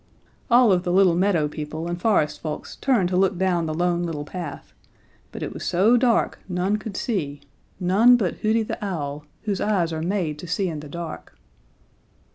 [0.49, 4.01] "All of the little meadow people and forest folks turned to look down the Lone
[4.01, 4.73] Little Path,
[5.31, 7.41] but it was so dark none could see,
[7.79, 11.37] none but Hooty the Owl, whose eyes are made to see in the dark.